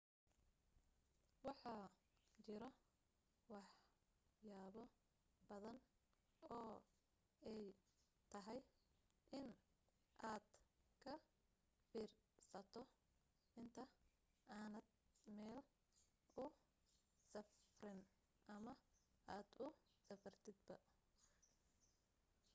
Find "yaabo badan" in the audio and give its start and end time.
4.49-5.77